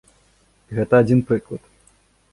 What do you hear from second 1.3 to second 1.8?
прыклад.